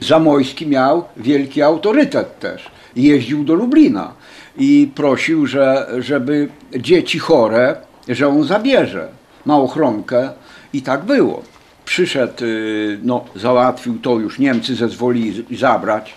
[0.00, 2.70] Zamojski miał wielki autorytet też.
[2.96, 4.12] Jeździł do Lublina
[4.58, 7.76] i prosił, że, żeby dzieci chore,
[8.08, 9.08] że on zabierze
[9.46, 10.30] na ochronkę
[10.76, 11.42] i tak było.
[11.84, 16.14] Przyszedł, y, no, załatwił to już, Niemcy zezwolili zabrać,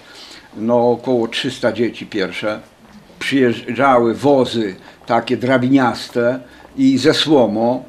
[0.57, 2.59] no około 300 dzieci pierwsze.
[3.19, 6.39] Przyjeżdżały wozy takie drabiniaste
[6.77, 7.83] i ze słomo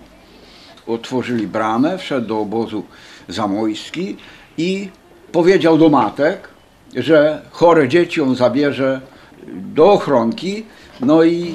[0.87, 2.85] otworzyli bramę, wszedł do obozu
[3.28, 4.16] zamojski
[4.59, 4.88] i
[5.33, 6.48] powiedział do matek,
[6.96, 9.00] że chore dzieci on zabierze
[9.52, 10.66] do ochronki,
[11.00, 11.54] no i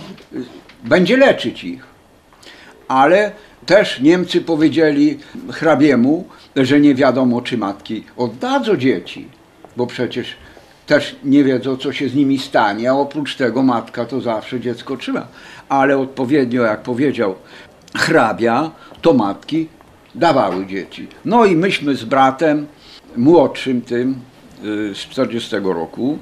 [0.84, 1.84] będzie leczyć ich.
[2.88, 3.32] Ale
[3.66, 5.18] też Niemcy powiedzieli
[5.52, 9.28] hrabiemu, że nie wiadomo, czy matki oddadzą dzieci,
[9.78, 10.28] bo przecież
[10.86, 14.98] też nie wiedzą, co się z nimi stanie, a oprócz tego matka to zawsze dziecko
[14.98, 15.28] trzyma.
[15.70, 17.36] Ale odpowiednio, jak powiedział
[17.96, 19.68] hrabia, to matki
[20.16, 21.08] dawały dzieci.
[21.26, 22.68] No i myśmy z bratem,
[23.18, 24.16] młodszym tym,
[24.66, 26.18] y, z 40 roku,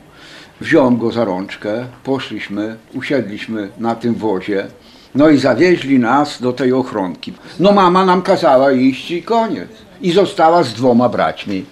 [0.61, 4.67] wziąłem go za rączkę, poszliśmy, usiedliśmy na tym wozie,
[5.15, 7.33] no i zawieźli nas do tej ochronki.
[7.59, 9.69] No mama nam kazała iść i koniec.
[10.01, 11.65] I została z dwoma braćmi.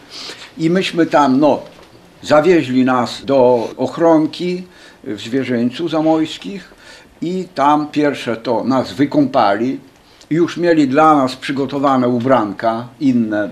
[0.57, 1.59] I myśmy tam, no,
[2.21, 4.63] zawieźli nas do ochronki
[5.03, 6.73] w Zwierzyńcu Zamojskich
[7.21, 9.79] i tam pierwsze to nas wykąpali.
[10.29, 13.49] Już mieli dla nas przygotowane ubranka inne.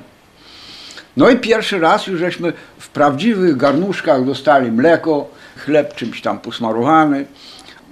[1.17, 7.25] No i pierwszy raz już żeśmy w prawdziwych garnuszkach dostali mleko, chleb czymś tam posmarowany.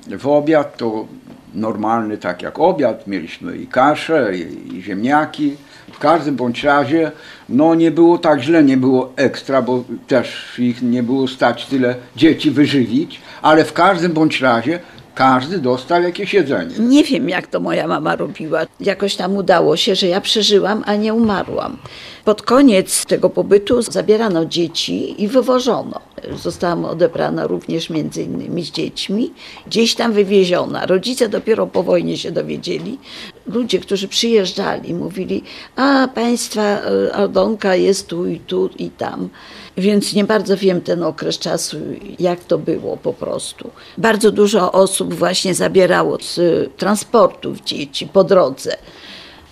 [0.07, 1.05] W obiad to
[1.53, 5.55] normalny, tak jak obiad, mieliśmy i kaszę, i, ziemniaki.
[5.93, 7.11] W każdym bądź razie,
[7.49, 11.95] no nie było tak źle, nie było ekstra, bo też ich nie było stać tyle
[12.15, 14.79] dzieci wyżywić, ale w każdym bądź razie
[15.17, 16.75] każdy dostał jakieś jedzenie.
[16.79, 18.61] Nie wiem, jak to moja mama robiła.
[18.79, 21.77] Jakoś tam udało się, że ja przeżyłam, a nie umarłam.
[22.25, 25.99] Pod koniec tego pobytu zabierano dzieci i wywożono.
[26.35, 29.31] Zostałam odebrana również między innymi z dziećmi.
[29.67, 30.85] Gdzieś tam wywieziona.
[30.85, 32.99] Rodzice dopiero po wojnie się dowiedzieli.
[33.47, 35.43] Ludzie, którzy przyjeżdżali, mówili,
[35.75, 39.29] a państwa e, Aldonka jest tu i tu i tam.
[39.77, 41.77] Więc nie bardzo wiem ten okres czasu,
[42.19, 43.69] jak to było po prostu.
[43.97, 46.39] Bardzo dużo osób właśnie zabierało z
[46.77, 48.77] transportów dzieci po drodze.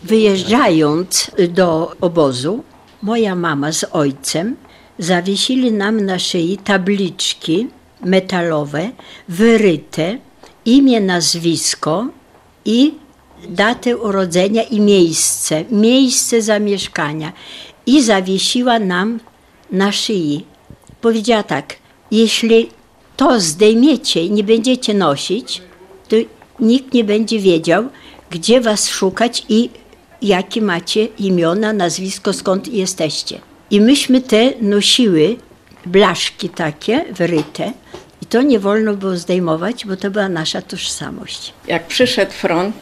[0.04, 2.64] Wyjeżdżając do obozu,
[3.02, 4.56] moja mama z ojcem
[5.00, 7.68] zawiesili nam na szyi tabliczki
[8.06, 8.90] metalowe,
[9.30, 10.18] wyryte,
[10.66, 12.08] imię, nazwisko
[12.66, 12.94] i
[13.50, 17.34] datę urodzenia i miejsce, miejsce zamieszkania.
[17.86, 19.20] I zawiesiła nam
[19.72, 20.46] na szyi.
[21.02, 21.76] Powiedziała tak,
[22.12, 22.70] jeśli
[23.18, 25.62] to zdejmiecie i nie będziecie nosić,
[26.10, 26.16] to
[26.60, 27.90] nikt nie będzie wiedział,
[28.30, 29.70] gdzie was szukać i
[30.22, 33.40] jakie macie imiona, nazwisko, skąd jesteście.
[33.72, 35.38] I myśmy te nosiły,
[35.86, 37.74] blaszki takie wyryte
[38.22, 41.54] i to nie wolno było zdejmować, bo to była nasza tożsamość.
[41.68, 42.76] Jak przyszedł front,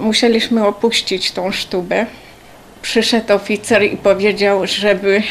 [0.00, 2.06] musieliśmy opuścić tą sztubę
[2.82, 5.22] Przyszedł oficer i powiedział, żeby,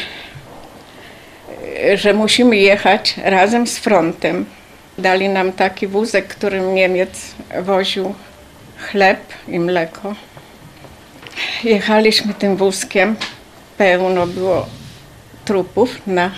[1.94, 4.46] że musimy jechać razem z frontem.
[4.98, 8.14] Dali nam taki wózek, którym Niemiec woził
[8.78, 10.14] chleb i mleko.
[11.64, 13.16] Jechaliśmy tym wózkiem.
[13.78, 14.66] Pełno było
[15.44, 16.30] trupów na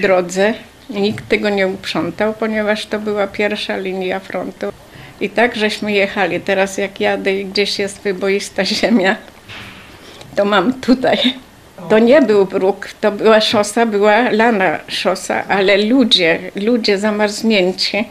[0.00, 0.54] drodze.
[0.90, 4.72] Nikt tego nie uprzątał, ponieważ to była pierwsza linia frontu.
[5.20, 6.40] I tak żeśmy jechali.
[6.40, 9.16] Teraz jak jadę i gdzieś jest wyboista ziemia,
[10.36, 11.18] to mam tutaj.
[11.88, 18.04] To nie był bruk, to była szosa, była lana szosa, ale ludzie, ludzie zamarznięci.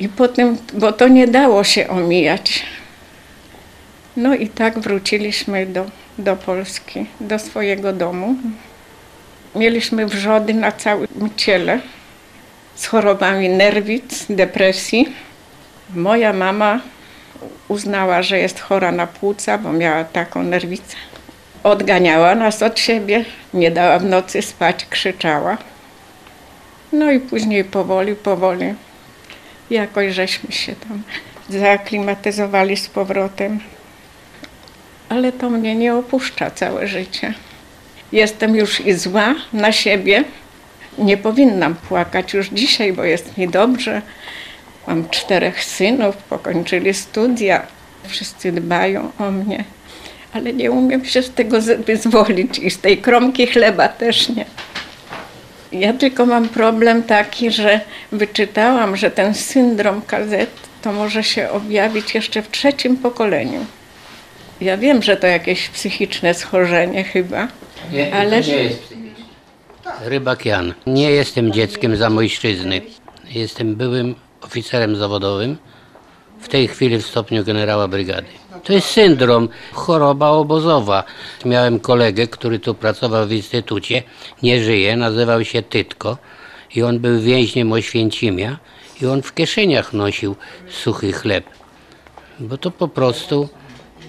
[0.00, 2.62] I potem, bo to nie dało się omijać.
[4.16, 5.86] No i tak wróciliśmy do,
[6.18, 8.34] do Polski, do swojego domu.
[9.54, 11.80] Mieliśmy wrzody na całym ciele
[12.74, 15.14] z chorobami nerwic, depresji.
[15.94, 16.80] Moja mama
[17.68, 20.96] uznała, że jest chora na płuca, bo miała taką nerwicę.
[21.62, 23.24] Odganiała nas od siebie,
[23.54, 25.58] nie dała w nocy spać, krzyczała.
[26.92, 28.74] No i później powoli, powoli
[29.70, 31.02] jakoś żeśmy się tam
[31.48, 33.60] zaaklimatyzowali z powrotem.
[35.08, 37.34] Ale to mnie nie opuszcza całe życie.
[38.12, 40.24] Jestem już i zła na siebie.
[40.98, 44.02] Nie powinnam płakać już dzisiaj, bo jest mi dobrze.
[44.86, 47.66] Mam czterech synów, pokończyli studia,
[48.08, 49.64] wszyscy dbają o mnie,
[50.32, 54.44] ale nie umiem się z tego wyzwolić i z tej kromki chleba też nie.
[55.72, 57.80] Ja tylko mam problem taki, że
[58.12, 60.50] wyczytałam, że ten syndrom KZ
[60.82, 63.66] to może się objawić jeszcze w trzecim pokoleniu.
[64.60, 67.48] Ja wiem, że to jakieś psychiczne schorzenie chyba,
[67.92, 69.24] Nie, ale nie jest psychiczny.
[70.04, 70.74] Rybak Jan.
[70.86, 72.80] Nie jestem dzieckiem zamojszczyzny.
[73.30, 75.56] Jestem byłym oficerem zawodowym,
[76.40, 78.26] w tej chwili w stopniu generała brygady.
[78.64, 81.04] To jest syndrom, choroba obozowa.
[81.44, 84.02] Miałem kolegę, który tu pracował w instytucie,
[84.42, 86.18] nie żyje, nazywał się Tytko
[86.74, 88.58] i on był więźniem Oświęcimia
[89.02, 90.36] i on w kieszeniach nosił
[90.70, 91.44] suchy chleb,
[92.40, 93.48] bo to po prostu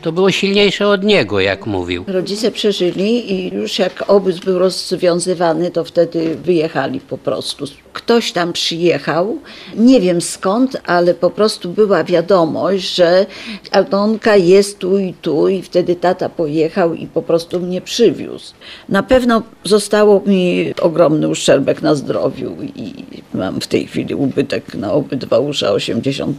[0.04, 2.04] to było silniejsze od niego, jak mówił.
[2.08, 7.66] Rodzice przeżyli i już jak obóz był rozwiązywany, to wtedy wyjechali po prostu.
[7.94, 9.38] Ktoś tam przyjechał,
[9.76, 13.26] nie wiem skąd, ale po prostu była wiadomość, że
[13.72, 18.54] Altonka jest tu i tu i wtedy tata pojechał i po prostu mnie przywiózł.
[18.90, 22.94] Na pewno zostało mi ogromny uszczerbek na zdrowiu i
[23.34, 26.34] mam w tej chwili ubytek na obydwa uszy 80%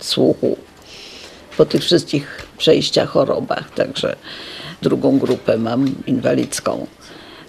[0.00, 0.56] słuchu
[1.56, 4.16] po tych wszystkich przejściach chorobach, także
[4.82, 6.86] drugą grupę mam inwalidzką.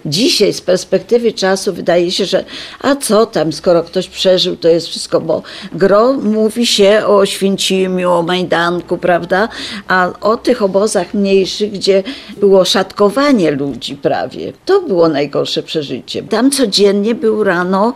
[0.06, 2.44] Dzisiaj z perspektywy czasu wydaje się, że
[2.80, 5.42] a co tam, skoro ktoś przeżył, to jest wszystko, bo
[5.72, 9.48] gro mówi się o Oświęcimiu, o Majdanku, prawda,
[9.88, 12.02] a o tych obozach mniejszych, gdzie
[12.40, 16.22] było szatkowanie ludzi prawie, to było najgorsze przeżycie.
[16.22, 17.94] Tam codziennie był rano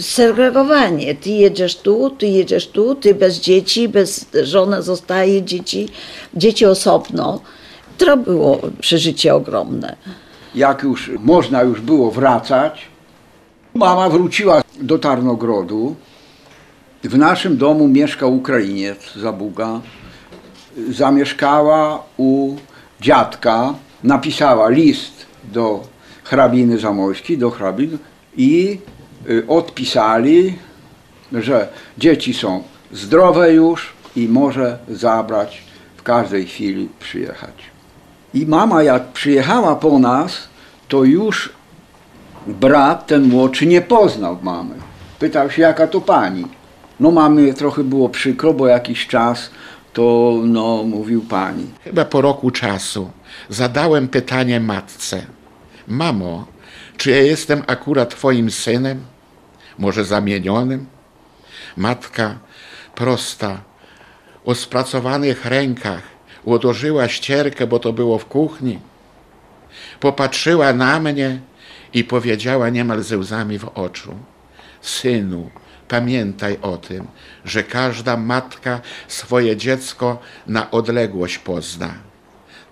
[0.00, 1.14] segregowanie.
[1.14, 5.88] Ty jedziesz tu, ty jedziesz tu, ty bez dzieci, bez żony zostaje, dzieci,
[6.34, 7.40] dzieci osobno.
[7.98, 9.96] To było przeżycie ogromne
[10.54, 12.88] jak już można już było wracać,
[13.74, 15.96] mama wróciła do Tarnogrodu.
[17.04, 19.80] W naszym domu mieszkał Ukrainiec Zabuga.
[20.90, 22.56] Zamieszkała u
[23.00, 25.82] dziadka, napisała list do
[26.24, 27.98] hrabiny Zamojskiej, do hrabiny
[28.36, 28.78] i
[29.30, 30.58] y, odpisali,
[31.32, 35.62] że dzieci są zdrowe już i może zabrać
[35.96, 37.69] w każdej chwili przyjechać.
[38.34, 40.48] I mama jak przyjechała po nas,
[40.88, 41.52] to już
[42.46, 44.74] brat, ten młodszy, nie poznał mamy.
[45.18, 46.44] Pytał się, jaka to pani.
[47.00, 49.50] No mamy trochę było przykro, bo jakiś czas
[49.92, 51.66] to no, mówił pani.
[51.84, 53.10] Chyba po roku czasu
[53.48, 55.26] zadałem pytanie matce.
[55.88, 56.46] Mamo,
[56.96, 59.04] czy ja jestem akurat twoim synem?
[59.78, 60.86] Może zamienionym?
[61.76, 62.38] Matka
[62.94, 63.58] prosta,
[64.44, 66.02] o spracowanych rękach
[66.46, 68.78] odłożyła ścierkę, bo to było w kuchni.
[70.00, 71.40] Popatrzyła na mnie
[71.94, 74.14] i powiedziała niemal ze łzami w oczu:
[74.80, 75.50] Synu,
[75.88, 77.06] pamiętaj o tym,
[77.44, 81.94] że każda matka swoje dziecko na odległość pozna.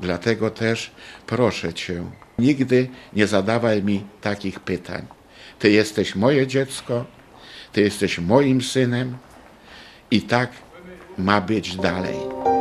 [0.00, 0.90] Dlatego też
[1.26, 2.04] proszę cię,
[2.38, 5.06] nigdy nie zadawaj mi takich pytań.
[5.58, 7.04] Ty jesteś moje dziecko,
[7.72, 9.16] ty jesteś moim synem
[10.10, 10.50] i tak
[11.18, 12.57] ma być dalej.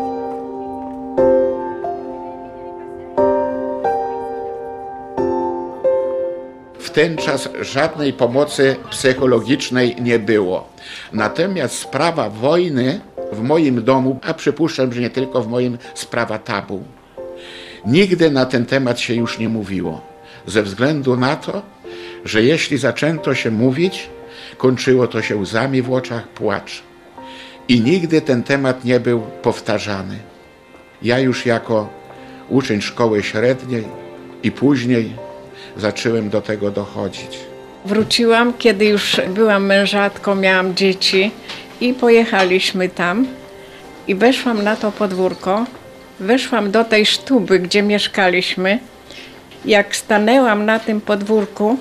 [6.97, 10.69] Ten czas żadnej pomocy psychologicznej nie było.
[11.13, 12.99] Natomiast sprawa wojny
[13.31, 16.83] w moim domu, a przypuszczam, że nie tylko w moim, sprawa tabu.
[17.85, 20.01] Nigdy na ten temat się już nie mówiło,
[20.47, 21.61] ze względu na to,
[22.25, 24.09] że jeśli zaczęto się mówić,
[24.57, 26.83] kończyło to się łzami w oczach, płacz.
[27.67, 30.19] I nigdy ten temat nie był powtarzany.
[31.01, 31.89] Ja już jako
[32.49, 33.83] uczeń szkoły średniej
[34.43, 35.26] i później
[35.79, 37.37] zacząłem do tego dochodzić.
[37.85, 41.31] Wróciłam, kiedy już byłam mężatką, miałam dzieci
[41.81, 43.27] i pojechaliśmy tam.
[44.07, 45.65] I weszłam na to podwórko,
[46.19, 48.79] weszłam do tej sztuby, gdzie mieszkaliśmy.
[49.65, 51.77] Jak stanęłam na tym podwórku,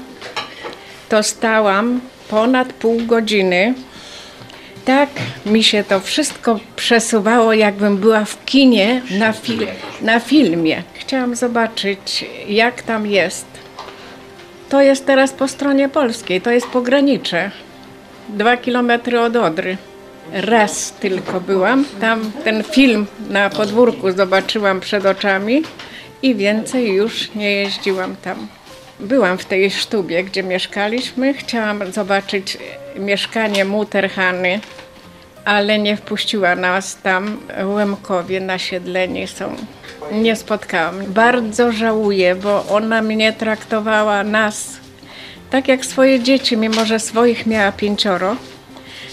[1.09, 3.75] to stałam ponad pół godziny.
[4.85, 5.09] Tak
[5.47, 9.67] mi się to wszystko przesuwało, jakbym była w kinie na, fil-
[10.03, 10.83] na filmie.
[10.95, 13.47] Chciałam zobaczyć, jak tam jest.
[14.69, 17.51] To jest teraz po stronie polskiej, to jest pogranicze.
[18.29, 19.77] Dwa kilometry od Odry.
[20.33, 25.63] Raz tylko byłam, tam ten film na podwórku zobaczyłam przed oczami
[26.23, 28.49] i więcej już nie jeździłam tam.
[29.01, 31.35] Byłam w tej sztubie, gdzie mieszkaliśmy.
[31.35, 32.59] Chciałam zobaczyć
[32.99, 34.61] mieszkanie Muterhany,
[35.47, 37.39] ale nie wpuściła nas tam.
[37.65, 39.57] Łemkowie nasiedleni są.
[40.13, 41.05] Nie spotkałam.
[41.07, 44.77] Bardzo żałuję, bo ona mnie traktowała nas
[45.51, 48.37] tak jak swoje dzieci, mimo że swoich miała pięcioro.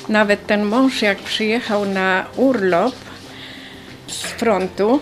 [0.09, 2.95] Nawet ten mąż, jak przyjechał na urlop
[4.07, 4.99] z frontu,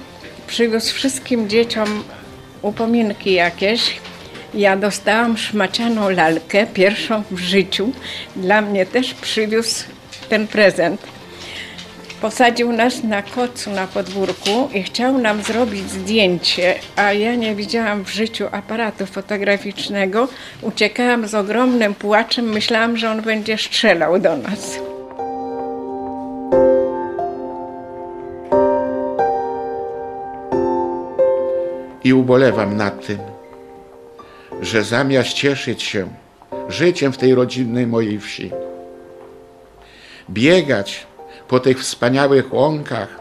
[0.47, 2.03] przywiózł wszystkim dzieciom
[2.61, 3.99] upominki jakieś.
[4.53, 7.91] Ja dostałam szmacianą lalkę, pierwszą w życiu.
[8.35, 9.83] Dla mnie też przywiózł
[10.29, 11.20] ten prezent.
[12.21, 18.05] Posadził nas na kocu na podwórku i chciał nam zrobić zdjęcie, a ja nie widziałam
[18.05, 20.27] w życiu aparatu fotograficznego.
[20.61, 24.79] Uciekałam z ogromnym płaczem, myślałam, że on będzie strzelał do nas.
[32.03, 33.19] I ubolewam nad tym,
[34.61, 36.07] że zamiast cieszyć się
[36.69, 38.51] życiem w tej rodzinnej mojej wsi,
[40.29, 41.10] biegać
[41.51, 43.19] po tych wspaniałych łąkach,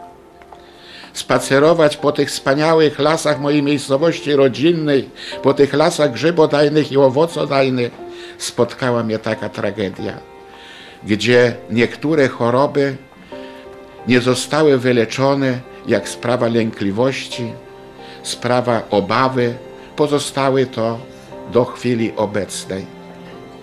[1.13, 5.09] spacerować po tych wspaniałych lasach mojej miejscowości rodzinnej,
[5.43, 7.91] po tych lasach grzybodajnych i owocodajnych,
[8.37, 10.17] spotkała mnie taka tragedia,
[11.03, 12.95] gdzie niektóre choroby
[14.07, 17.51] nie zostały wyleczone, jak sprawa lękliwości,
[18.23, 19.53] sprawa obawy,
[19.95, 20.99] pozostały to
[21.51, 22.85] do chwili obecnej.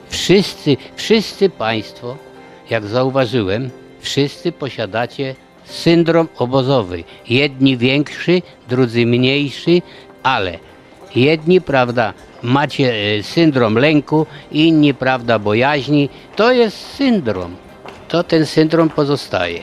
[0.08, 2.16] Wszyscy, wszyscy Państwo,
[2.70, 3.70] jak zauważyłem,
[4.08, 5.34] wszyscy posiadacie
[5.64, 7.04] syndrom obozowy.
[7.28, 9.82] Jedni większy, drudzy mniejszy,
[10.22, 10.58] ale
[11.14, 16.08] jedni, prawda, macie e, syndrom lęku, inni, prawda, bojaźni.
[16.36, 17.56] To jest syndrom.
[18.08, 19.62] To ten syndrom pozostaje.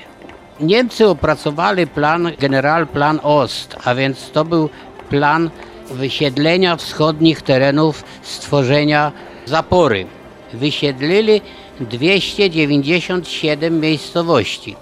[0.60, 4.70] Niemcy opracowali plan, Generalplan Ost, a więc to był
[5.10, 5.50] plan
[5.92, 9.12] wysiedlenia wschodnich terenów, stworzenia
[9.46, 10.06] zapory.
[10.54, 11.42] Wysiedlili
[11.80, 14.76] 297 miejscowości,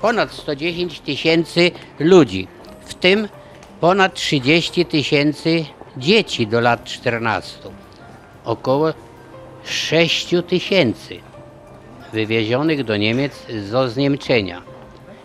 [0.00, 2.48] ponad 110 tysięcy ludzi,
[2.84, 3.28] w tym
[3.80, 5.64] ponad 30 tysięcy
[5.96, 7.58] dzieci do lat 14,
[8.44, 8.92] około
[9.64, 11.18] 6 tysięcy
[12.12, 14.62] wywiezionych do Niemiec z ozniemczenia.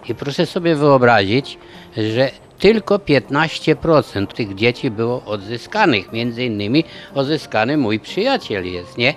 [0.09, 1.57] I proszę sobie wyobrazić,
[1.97, 6.13] że tylko 15% tych dzieci było odzyskanych.
[6.13, 6.83] Między innymi
[7.15, 9.13] odzyskany mój przyjaciel jest, nie?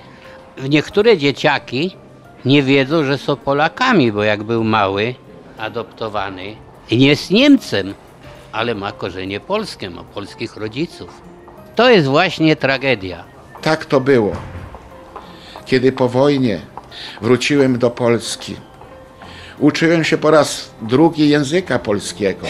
[0.62, 1.96] Niektóre dzieciaki
[2.44, 5.14] nie wiedzą, że są Polakami, bo jak był mały,
[5.58, 6.56] adoptowany,
[6.92, 7.94] nie jest Niemcem,
[8.52, 11.22] ale ma korzenie polskie, ma polskich rodziców.
[11.74, 13.24] To jest właśnie tragedia.
[13.62, 14.32] Tak to było.
[15.66, 16.60] Kiedy po wojnie
[17.20, 18.56] wróciłem do Polski,
[19.58, 22.46] uczyłem się po raz drugi języka polskiego,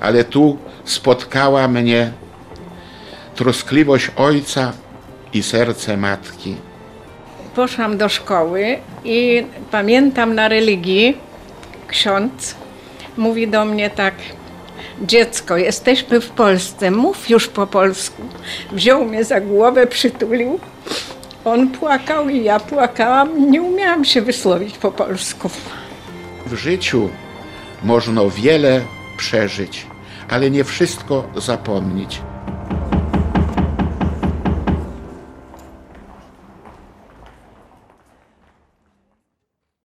[0.00, 2.12] ale tu spotkała mnie
[3.34, 4.72] troskliwość ojca
[5.32, 6.56] i serce matki.
[7.54, 11.16] Poszłam do szkoły i pamiętam na religii
[11.88, 12.54] ksiądz
[13.16, 14.14] mówi do mnie tak:
[15.02, 18.22] Dziecko, jesteśmy w Polsce, mów już po polsku.
[18.72, 20.60] Wziął mnie za głowę, przytulił.
[21.44, 23.50] On płakał i ja płakałam.
[23.50, 25.50] Nie umiałam się wysłowić po polsku.
[26.46, 27.08] W życiu
[27.82, 28.80] można wiele
[29.16, 29.86] przeżyć,
[30.30, 32.22] ale nie wszystko zapomnieć.